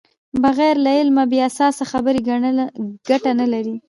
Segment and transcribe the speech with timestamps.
[0.43, 2.19] بغیر له علمه بې اساسه خبرې
[3.09, 3.75] ګټه نلري.